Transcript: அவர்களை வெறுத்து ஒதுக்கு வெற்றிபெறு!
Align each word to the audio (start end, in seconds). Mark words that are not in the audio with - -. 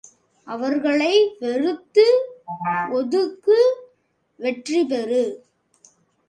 அவர்களை 0.47 1.11
வெறுத்து 1.41 2.05
ஒதுக்கு 2.91 3.59
வெற்றிபெறு! 4.39 5.23